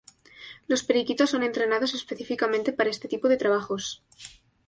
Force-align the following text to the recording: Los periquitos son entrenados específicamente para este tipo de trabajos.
Los 0.65 0.81
periquitos 0.81 1.29
son 1.29 1.43
entrenados 1.43 1.93
específicamente 1.93 2.73
para 2.73 2.89
este 2.89 3.07
tipo 3.07 3.27
de 3.29 3.37
trabajos. 3.37 4.01